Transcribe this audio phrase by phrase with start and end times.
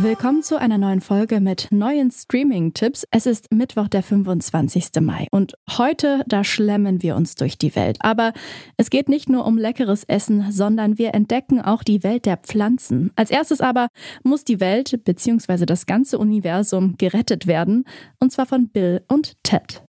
[0.00, 3.04] Willkommen zu einer neuen Folge mit neuen Streaming-Tipps.
[3.10, 4.90] Es ist Mittwoch, der 25.
[5.00, 7.96] Mai und heute, da schlemmen wir uns durch die Welt.
[7.98, 8.32] Aber
[8.76, 13.10] es geht nicht nur um leckeres Essen, sondern wir entdecken auch die Welt der Pflanzen.
[13.16, 13.88] Als erstes aber
[14.22, 15.66] muss die Welt bzw.
[15.66, 17.84] das ganze Universum gerettet werden
[18.20, 19.82] und zwar von Bill und Ted.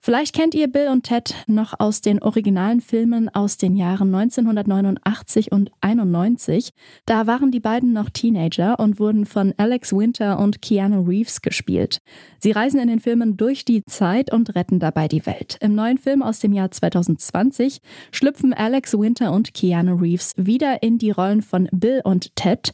[0.00, 5.50] Vielleicht kennt ihr Bill und Ted noch aus den originalen Filmen aus den Jahren 1989
[5.50, 6.70] und 91.
[7.04, 11.98] Da waren die beiden noch Teenager und wurden von Alex Winter und Keanu Reeves gespielt.
[12.38, 15.58] Sie reisen in den Filmen durch die Zeit und retten dabei die Welt.
[15.60, 17.80] Im neuen Film aus dem Jahr 2020
[18.12, 22.72] schlüpfen Alex Winter und Keanu Reeves wieder in die Rollen von Bill und Ted.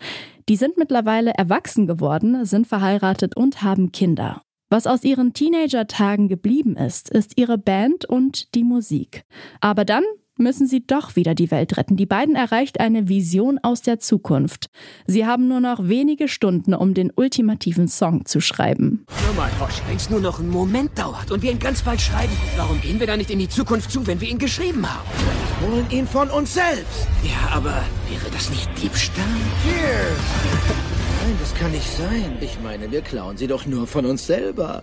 [0.51, 4.43] Die sind mittlerweile erwachsen geworden, sind verheiratet und haben Kinder.
[4.75, 9.23] Was aus ihren Teenager-Tagen geblieben ist, ist ihre Band und die Musik.
[9.61, 10.03] Aber dann
[10.37, 11.97] müssen sie doch wieder die Welt retten.
[11.97, 14.67] Die beiden erreicht eine Vision aus der Zukunft.
[15.07, 19.07] Sie haben nur noch wenige Stunden, um den ultimativen Song zu schreiben.
[19.25, 22.01] Hör mal, Hosch, wenn es nur noch einen Moment dauert und wir ihn ganz bald
[22.01, 25.09] schreiben, warum gehen wir da nicht in die Zukunft zu, wenn wir ihn geschrieben haben?
[25.61, 27.07] Wir holen ihn von uns selbst.
[27.23, 29.25] Ja, aber wäre das nicht Diebstahl?
[29.63, 30.94] Cheers.
[31.25, 32.37] Nein, das kann nicht sein.
[32.43, 34.83] Ich meine, wir klauen sie doch nur von uns selber.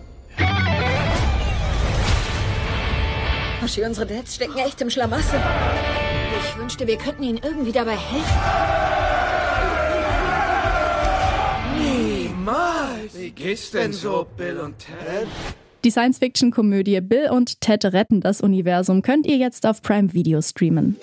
[3.62, 5.38] Hoshi, unsere Dads stecken echt im Schlamassel.
[6.40, 8.40] Ich wünschte, wir könnten ihnen irgendwie dabei helfen.
[11.78, 13.16] Niemals.
[13.16, 15.28] Wie geht's denn so, Bill und Ted?
[15.84, 20.96] Die Science-Fiction-Komödie Bill und Ted retten das Universum könnt ihr jetzt auf Prime Video streamen.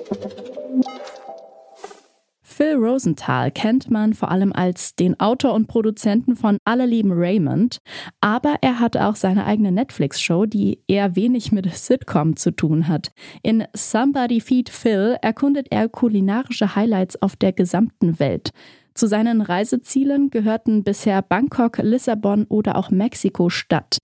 [2.60, 7.78] Phil Rosenthal kennt man vor allem als den Autor und Produzenten von Alle lieben Raymond,
[8.20, 13.14] aber er hat auch seine eigene Netflix-Show, die eher wenig mit Sitcom zu tun hat.
[13.44, 18.52] In Somebody Feed Phil erkundet er kulinarische Highlights auf der gesamten Welt.
[18.94, 23.98] Zu seinen Reisezielen gehörten bisher Bangkok, Lissabon oder auch Mexiko-Stadt.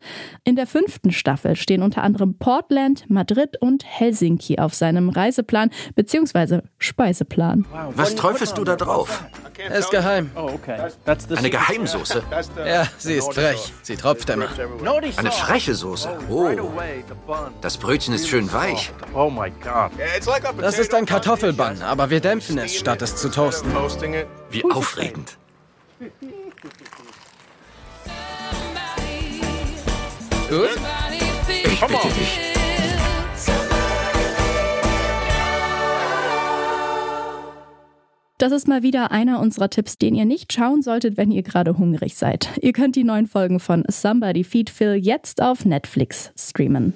[0.43, 6.61] In der fünften Staffel stehen unter anderem Portland, Madrid und Helsinki auf seinem Reiseplan bzw.
[6.77, 7.65] Speiseplan.
[7.95, 9.25] Was träufelst du da drauf?
[9.57, 10.31] Er ist geheim.
[11.35, 12.23] Eine Geheimsoße?
[12.65, 13.73] Ja, sie ist frech.
[13.81, 14.47] Sie tropft immer.
[15.17, 16.17] Eine freche Soße?
[16.29, 16.49] Oh.
[17.61, 18.91] Das Brötchen ist schön weich.
[20.59, 23.71] Das ist ein Kartoffelbann, aber wir dämpfen es, statt es zu toasten.
[24.49, 25.37] Wie aufregend.
[30.49, 30.69] Gut?
[31.49, 32.54] Ich bitte dich.
[38.37, 41.77] Das ist mal wieder einer unserer Tipps, den ihr nicht schauen solltet, wenn ihr gerade
[41.77, 42.49] hungrig seid.
[42.61, 46.93] Ihr könnt die neuen Folgen von Somebody Feed Phil jetzt auf Netflix streamen.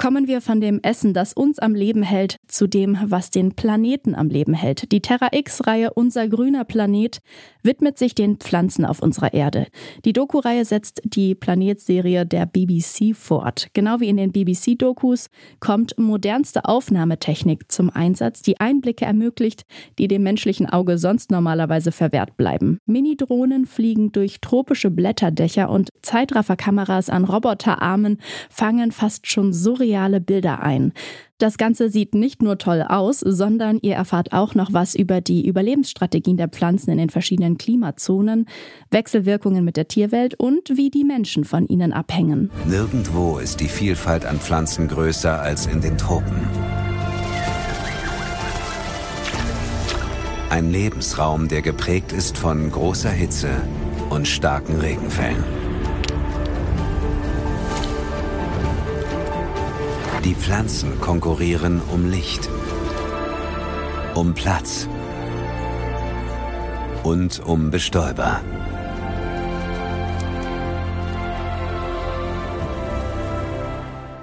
[0.00, 4.14] Kommen wir von dem Essen, das uns am Leben hält, zu dem, was den Planeten
[4.14, 4.92] am Leben hält.
[4.92, 7.20] Die Terra X-Reihe Unser grüner Planet
[7.62, 9.66] widmet sich den Pflanzen auf unserer Erde.
[10.06, 13.68] Die Doku-Reihe setzt die Planetserie der BBC fort.
[13.74, 15.26] Genau wie in den BBC-Dokus
[15.60, 19.66] kommt modernste Aufnahmetechnik zum Einsatz, die Einblicke ermöglicht,
[19.98, 22.78] die dem menschlichen Auge sonst normalerweise verwehrt bleiben.
[22.86, 28.16] Mini-Drohnen fliegen durch tropische Blätterdächer und Zeitrafferkameras an Roboterarmen
[28.48, 30.92] fangen fast schon surreal reale Bilder ein.
[31.38, 35.46] Das Ganze sieht nicht nur toll aus, sondern ihr erfahrt auch noch was über die
[35.46, 38.46] Überlebensstrategien der Pflanzen in den verschiedenen Klimazonen,
[38.90, 42.50] Wechselwirkungen mit der Tierwelt und wie die Menschen von ihnen abhängen.
[42.68, 46.36] Nirgendwo ist die Vielfalt an Pflanzen größer als in den Tropen.
[50.50, 53.50] Ein Lebensraum, der geprägt ist von großer Hitze
[54.10, 55.59] und starken Regenfällen.
[60.24, 62.50] Die Pflanzen konkurrieren um Licht,
[64.14, 64.86] um Platz
[67.02, 68.42] und um Bestäuber.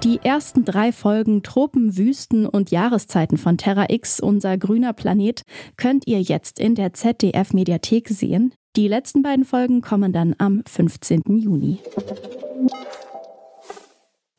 [0.04, 5.42] Die ersten drei Folgen Tropen, Wüsten und Jahreszeiten von Terra X, unser grüner Planet,
[5.78, 8.54] könnt ihr jetzt in der ZDF-Mediathek sehen.
[8.76, 11.24] Die letzten beiden Folgen kommen dann am 15.
[11.40, 11.80] Juni.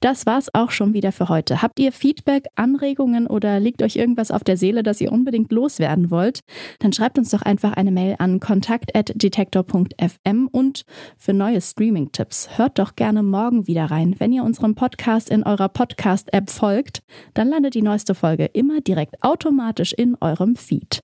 [0.00, 1.60] Das war's auch schon wieder für heute.
[1.60, 6.12] Habt ihr Feedback, Anregungen oder liegt euch irgendwas auf der Seele, das ihr unbedingt loswerden
[6.12, 6.38] wollt?
[6.78, 10.84] Dann schreibt uns doch einfach eine Mail an kontakt@detektor.fm und
[11.16, 14.14] für neue Streaming-Tipps hört doch gerne morgen wieder rein.
[14.18, 17.00] Wenn ihr unserem Podcast in eurer Podcast-App folgt,
[17.34, 21.00] dann landet die neueste Folge immer direkt automatisch in eurem Feed.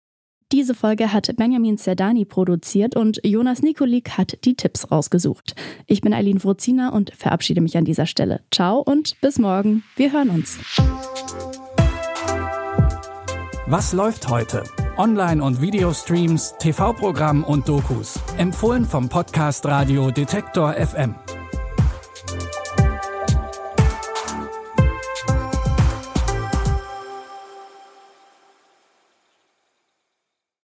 [0.53, 5.55] Diese Folge hat Benjamin Zerdani produziert und Jonas Nikolik hat die Tipps rausgesucht.
[5.87, 8.41] Ich bin Eileen Frozina und verabschiede mich an dieser Stelle.
[8.53, 9.83] Ciao und bis morgen.
[9.97, 10.59] Wir hören uns.
[13.67, 14.63] Was läuft heute?
[14.99, 18.21] Online- und Videostreams, TV-Programm und Dokus.
[18.37, 21.15] Empfohlen vom Podcast Radio Detektor FM.